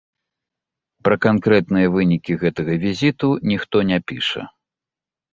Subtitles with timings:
[1.07, 4.43] Пра канкрэтныя вынікі гэтага візіту ніхто не піша.